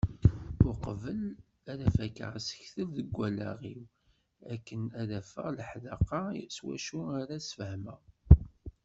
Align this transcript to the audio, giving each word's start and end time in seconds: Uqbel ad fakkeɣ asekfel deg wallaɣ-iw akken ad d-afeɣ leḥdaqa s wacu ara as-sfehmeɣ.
Uqbel 0.69 1.23
ad 1.71 1.81
fakkeɣ 1.95 2.31
asekfel 2.39 2.87
deg 2.97 3.07
wallaɣ-iw 3.17 3.81
akken 4.53 4.81
ad 4.99 5.05
d-afeɣ 5.09 5.47
leḥdaqa 5.57 6.21
s 6.55 6.57
wacu 6.65 6.99
ara 7.19 7.33
as-sfehmeɣ. 7.39 7.99